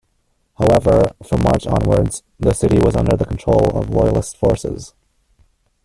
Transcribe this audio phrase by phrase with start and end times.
[0.57, 4.95] However, from March onwards, the city was under the control of loyalist forces.